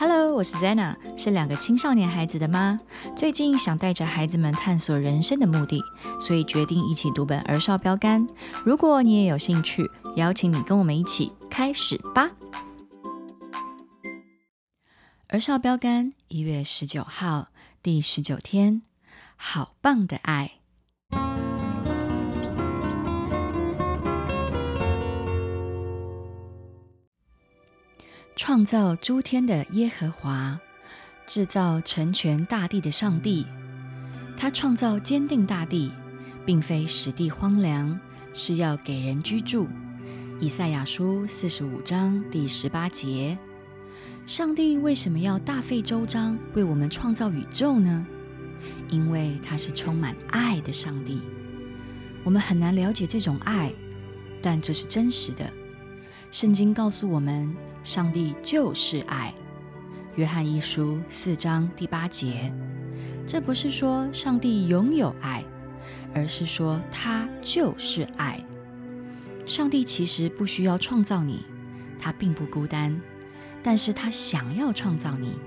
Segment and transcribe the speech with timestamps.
[0.00, 2.78] Hello，我是 Zena，是两个青少年孩子的妈。
[3.16, 5.82] 最近想带着孩子们探索人生的目的，
[6.20, 8.24] 所以决定一起读本儿少标杆。
[8.64, 9.84] 如果你也有兴趣，
[10.14, 12.30] 邀请你跟我们一起开始吧。
[15.30, 17.48] 儿少标杆一月十九号，
[17.82, 18.82] 第十九天，
[19.34, 20.57] 好棒的爱。
[28.48, 30.58] 创造诸天的耶和华，
[31.26, 33.44] 制造成全大地的上帝，
[34.38, 35.92] 他创造坚定大地，
[36.46, 38.00] 并非使地荒凉，
[38.32, 39.68] 是要给人居住。
[40.40, 43.36] 以赛亚书四十五章第十八节。
[44.24, 48.06] 上帝为什么要大费周章为我们创造宇宙呢？
[48.88, 51.20] 因为他是充满爱的上帝。
[52.24, 53.70] 我们很难了解这种爱，
[54.40, 55.52] 但这是真实的。
[56.30, 57.54] 圣经告诉我们。
[57.84, 59.32] 上帝就是爱，
[60.16, 62.52] 约翰一书四章第八节。
[63.26, 65.42] 这不是说上帝拥有爱，
[66.12, 68.44] 而是说他就是爱。
[69.46, 71.46] 上帝其实不需要创造你，
[71.98, 73.00] 他并不孤单，
[73.62, 75.38] 但是他想要创造你，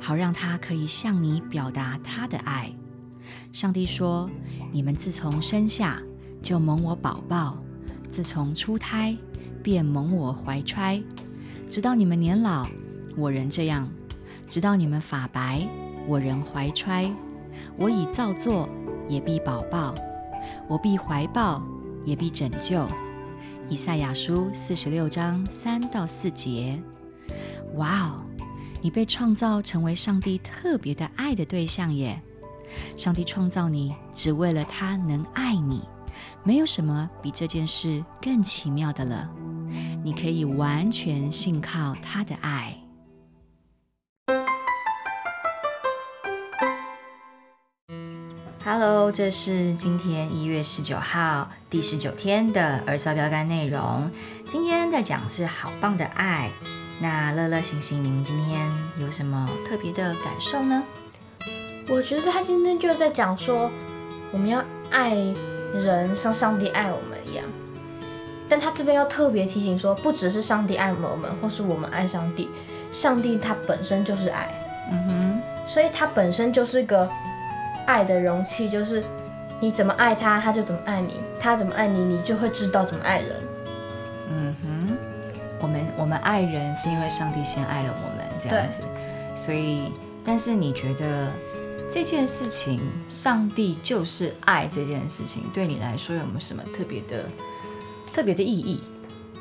[0.00, 2.74] 好让他可以向你表达他的爱。
[3.52, 4.28] 上帝说
[4.72, 6.02] ：“你们自从生下
[6.42, 7.62] 就蒙我宝宝，
[8.08, 9.16] 自从出胎
[9.66, 11.02] 便蒙我怀揣。”
[11.68, 12.68] 直到你们年老，
[13.16, 13.88] 我仍这样；
[14.46, 15.66] 直到你们发白，
[16.06, 17.12] 我仍怀揣。
[17.76, 18.68] 我已造作，
[19.08, 19.92] 也必保抱；
[20.68, 21.60] 我必怀抱，
[22.04, 22.86] 也必拯救。
[23.68, 26.80] 以赛亚书四十六章三到四节。
[27.74, 28.22] 哇哦，
[28.80, 32.22] 你被创造成为上帝特别的爱的对象耶！
[32.96, 35.82] 上帝创造你，只为了他能爱你。
[36.44, 39.28] 没有什么比这件事更奇妙的了。
[40.02, 42.76] 你可以完全信靠他的爱。
[48.64, 54.10] Hello，这是今天一月十九号第十九天的儿少标杆内容。
[54.44, 56.50] 今天在讲是好棒的爱。
[56.98, 60.82] 那乐乐星星，你们今天有什么特别的感受呢？
[61.88, 63.70] 我觉得他今天就在讲说，
[64.32, 65.14] 我们要爱
[65.72, 67.44] 人像上帝爱我们一样。
[68.48, 72.48] 但他这边要特别提醒说，不只是上帝爱我们，或是我们爱上帝，
[72.92, 74.48] 上帝他本身就是爱，
[74.90, 77.08] 嗯哼，所以他本身就是个
[77.86, 79.02] 爱的容器，就是
[79.58, 83.30] 你怎么爱他，他就怎么爱你，他怎么爱你，你就会知道怎么爱人。
[84.30, 84.96] 嗯哼，
[85.60, 88.80] 我们我们爱人是因为上帝先爱了我们这样子，
[89.34, 89.92] 所以，
[90.24, 91.28] 但是你觉得
[91.90, 97.24] 这件事情，上帝就是爱这件事情，对你来说有没有什么特别的？
[98.16, 98.80] 特别的意义，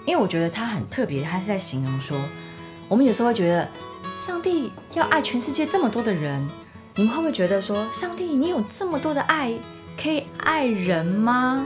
[0.05, 2.17] 因为我觉得他很特别，他是在形容说，
[2.89, 3.69] 我们有时候会觉得，
[4.19, 6.45] 上帝要爱全世界这么多的人，
[6.95, 9.53] 你们会不会觉得说，上帝你有这么多的爱，
[9.97, 11.65] 可以爱人吗？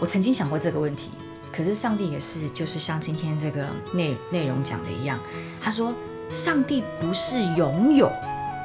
[0.00, 1.10] 我曾经想过这个问题，
[1.52, 5.16] 可是上帝也是，就是像今天这个内内容讲的一样，
[5.60, 5.94] 他说，
[6.32, 8.10] 上帝不是拥有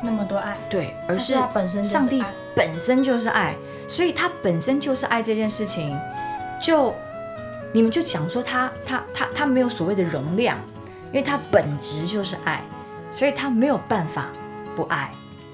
[0.04, 2.24] 那么多爱，对，而是他本身，上帝
[2.56, 3.56] 本身就是爱，
[3.88, 5.96] 所以他本身就是爱这件事情，
[6.60, 6.92] 就。
[7.74, 10.58] 你们就讲说他他他他没有所谓的容量，
[11.08, 12.64] 因为他本质就是爱，
[13.12, 14.30] 所以他没有办法
[14.76, 15.12] 不爱，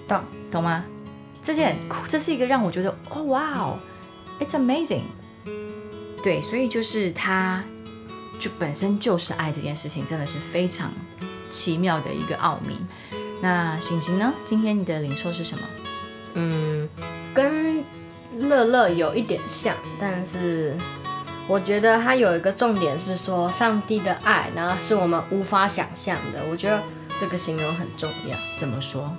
[0.07, 0.22] 懂
[0.52, 0.85] 懂吗？
[1.44, 3.79] 这件这是一个让我觉得哦哇哦
[4.40, 5.02] ，it's amazing，
[6.23, 7.62] 对，所以就是他
[8.40, 10.91] 就本身就是爱这件事情，真的是非常
[11.50, 12.78] 奇妙的一个奥秘。
[13.41, 14.34] 那醒醒呢？
[14.46, 15.63] 今天你的领受是什么？
[16.35, 16.88] 嗯，
[17.34, 17.84] 跟
[18.40, 20.78] 乐乐有一点像，但是。
[21.47, 26.39] 我觉得它有一个重点是说，上帝的爱呢是我们无法想象的。
[26.49, 26.79] 我觉得
[27.19, 28.37] 这个形容很重要。
[28.55, 29.11] 怎么说？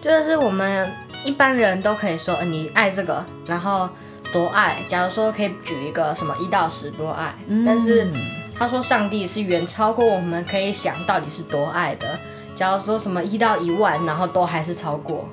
[0.00, 0.88] 就是我们
[1.24, 3.88] 一般人都可以说，你爱这个，然后
[4.32, 4.76] 多爱。
[4.88, 7.34] 假如说可以举一个什么一到十多爱，
[7.66, 8.06] 但是
[8.54, 12.06] 他说上帝是远超过我们可以想到底是多爱的。
[12.54, 15.28] 假如说什么一到一万，然后都还是超过。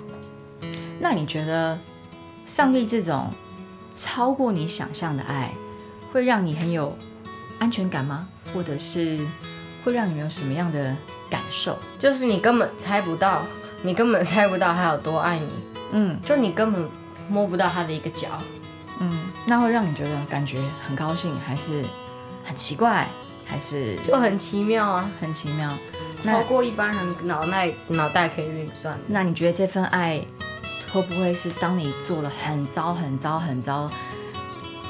[1.00, 1.78] 那你觉得
[2.48, 3.30] 上帝这种
[3.94, 5.52] 超过你想象的爱？
[6.14, 6.96] 会让你很有
[7.58, 8.28] 安全感吗？
[8.54, 9.20] 或者是
[9.84, 10.96] 会让你有什么样的
[11.28, 11.76] 感受？
[11.98, 13.42] 就是你根本猜不到，
[13.82, 15.50] 你根本猜不到他有多爱你。
[15.92, 16.88] 嗯，就你根本
[17.28, 18.28] 摸不到他的一个角。
[19.00, 19.12] 嗯，
[19.48, 21.84] 那会让你觉得感觉很高兴，还是
[22.44, 23.08] 很奇怪，
[23.44, 25.10] 还是就很奇妙啊？
[25.20, 25.76] 很奇妙，
[26.22, 28.96] 超过一般人脑袋脑袋可以运算。
[29.08, 30.24] 那你觉得这份爱
[30.92, 33.90] 会不会是当你做了很糟、很糟、很糟？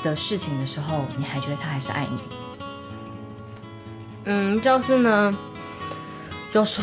[0.03, 2.21] 的事情的时候，你还觉得他还是爱你？
[4.25, 5.35] 嗯，就是呢，
[6.53, 6.81] 就是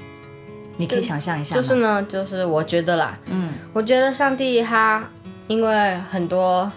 [0.76, 5.02] 你可以想象一下，就是呢，就是我觉得啦，嗯我觉得上帝他
[5.48, 6.70] 因为很多，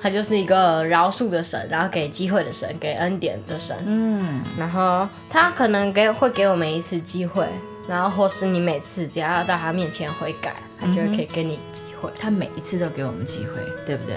[0.00, 7.46] 他就是一个饶恕的神，然后给机会的神，给恩典的神，嗯然后他可能给会给我们一次机会，
[7.88, 12.10] 然后或是你每次只要到他面前悔改，他就会可以给你机会。
[12.18, 14.16] 他每一次都给我们机会，对不对？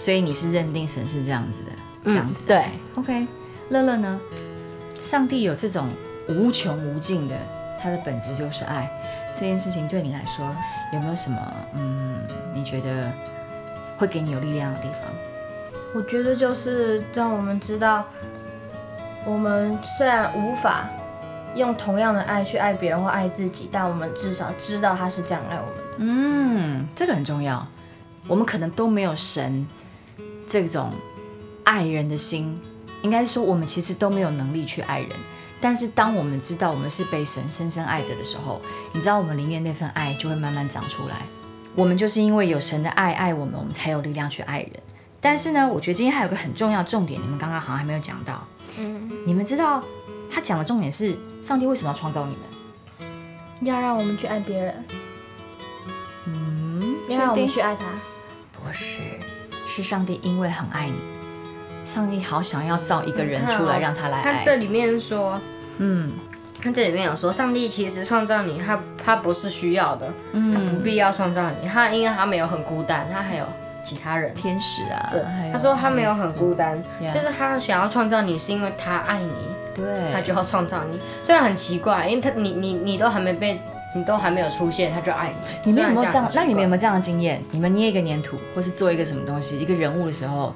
[0.00, 1.70] 所以你是认定神是这样子的，
[2.06, 2.46] 这嗯样子的。
[2.46, 2.64] 对
[2.96, 3.26] ，OK。
[3.68, 4.18] 乐乐呢？
[4.98, 5.88] 上帝有这种
[6.26, 7.36] 无穷无尽的，
[7.80, 8.90] 他的本质就是爱。
[9.34, 10.44] 这件事情对你来说
[10.92, 11.38] 有没有什么
[11.74, 12.18] 嗯，
[12.54, 13.12] 你觉得
[13.98, 15.00] 会给你有力量的地方？
[15.94, 18.04] 我觉得就是让我们知道，
[19.26, 20.88] 我们虽然无法
[21.54, 25.82] 用同样的爱去爱别人或爱自己，但我们至少知道他是这样爱我们的。
[25.98, 27.66] 嗯，这个很重要。
[28.26, 29.66] 我们可能都没有神
[30.50, 30.90] 这种
[31.62, 32.60] 爱人的心，
[33.02, 35.08] 应该说我们其实都没有能力去爱人。
[35.60, 38.60] 但是当我们知道我们是被神深深爱着的时候，
[38.92, 41.22] 你知道我们里面那份爱就会慢慢长出来。
[41.76, 44.72] 我们就是因为有神的爱爱我们，我们才有力量去爱人。
[45.20, 48.44] 但是呢，我觉得今天还有个很重要重点，你们刚刚好像还没有讲到。
[48.76, 49.80] 嗯，你们知道
[50.28, 53.68] 他讲的重点是上帝为什么要创造你们？
[53.68, 54.84] 要让我们去爱别人，
[56.24, 57.36] 嗯，要让我？
[57.36, 57.84] 们去爱他。
[59.82, 60.94] 上帝因为很爱你，
[61.84, 64.56] 上帝好想要造一个人出来让他来他这。
[64.56, 65.40] 里面说，
[65.78, 66.10] 嗯
[66.62, 73.44] 他这里面有说，上帝其实创造你，他他不是需要的，他不嗯，必要创造你，他因为他没有很孤单，他还有
[73.82, 74.34] 其他人。
[74.34, 76.82] 天使啊，对他说他没有很孤单
[77.14, 79.32] 就是他想要创造你，是因为他爱你，
[79.74, 80.98] 对，他就要创造你。
[81.24, 83.58] 虽然很奇怪，因为他你你你都还没被，
[83.94, 85.30] 你都还没有出现，他就爱
[85.64, 85.70] 你。
[85.70, 86.30] 你们有没有这样？
[86.34, 86.80] 那你们有没有？
[86.80, 87.42] 这样的经验？
[87.50, 90.54] 你们捏一个粘土，或是做一个什么东西，一个人物的时候，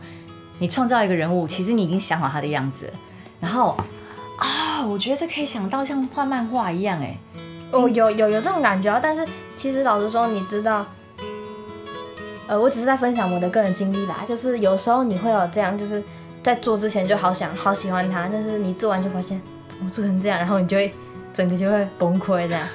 [0.58, 2.92] 你创造一个人物，其实你已经想好他的样子，
[3.40, 3.76] 然后
[4.36, 7.16] 啊、我觉得这可以想到像画漫画一样，哎，
[7.70, 9.26] 哦，有有有这种感觉啊，但是
[9.56, 10.84] 其实老实说，你知道，
[12.48, 16.02] 呃，我只是在分享我的个人经历啦，就是有时候你会有这样，就是
[16.42, 19.40] 在做之前就好想好喜欢他，但是你做完就发现
[19.84, 20.92] 我做成这样，然后你就会
[21.34, 22.66] 整个就会崩溃这样，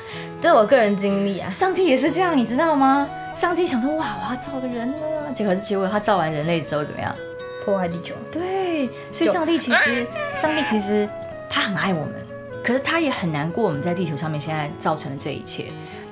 [0.41, 1.49] 这是我个人经历啊。
[1.49, 3.07] 上帝也是这样，你知道吗？
[3.33, 7.15] 上帝想说，哇，我要造个人啊，结果是结果他造完人类之后怎么样？
[7.63, 11.07] 破坏地球，对，所以上帝其实，上帝其实
[11.49, 12.13] 他很爱我们，
[12.63, 15.65] 可是他也很难过我们在地球上面现在造成的这一切。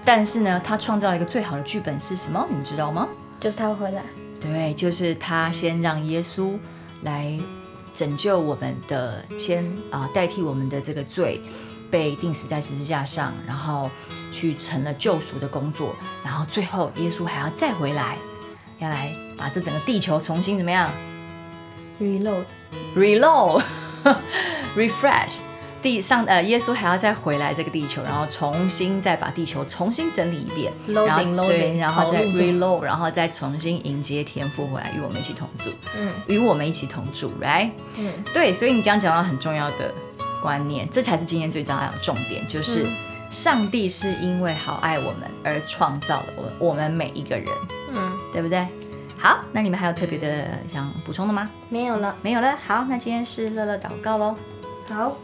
[0.06, 2.46] 但是呢，他创造了一个最好的剧本是什么？
[2.50, 3.08] 你们知道吗？
[3.40, 4.02] 就是他会回来。
[4.40, 6.58] 对，就是他先让耶稣
[7.02, 7.38] 来
[7.96, 11.42] 拯救我们的，先啊、代替我们的这个罪，
[11.90, 13.90] 被钉死在十字架上，然后
[14.32, 18.18] 去成了救赎的工作，然后最后耶稣还要再回来，
[18.80, 20.90] 要来把这整个地球重新怎么样
[22.02, 23.64] ？reload，reload
[24.76, 25.38] refresh
[25.82, 30.74] 地上呃，耶稣还要再回来这个地球，然后重新再把地球重新整理一遍。
[30.90, 37.70] Loading，然后对然后再 reload，然后再重新迎接天父回来与我们一起同住，嗯与我们一起同住，right？
[37.98, 39.94] 嗯，对，所以你刚刚讲到很重要的
[40.42, 42.96] 观念，这才是今天最重要的重点，就是嗯
[43.30, 47.48] 上帝是因为好爱我们而创造了我我们每一个人，
[47.94, 48.66] 嗯，对不对？
[49.18, 51.50] 好，那你们还有特别的想补充的吗？
[51.70, 52.16] 没有了。
[52.22, 52.56] 没有了。
[52.66, 54.36] 好，那今天是乐乐祷告喽。
[54.88, 55.18] 好，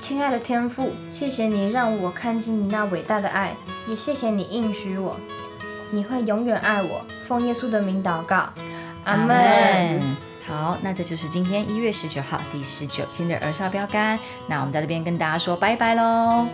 [0.00, 3.54] 亲爱的天父，谢谢你让我看见你那伟大的爱，
[3.86, 5.16] 也谢谢你应许我，
[5.92, 7.04] 你会永远爱我。
[7.28, 8.48] 奉耶稣的名祷告，
[9.04, 10.25] 阿门。。
[10.46, 14.18] 好，那这就是今天一月十九号第十九天的儿少标杆。
[14.46, 16.46] 那我们在这边跟大家说拜拜喽，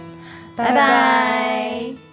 [0.56, 2.11] 拜拜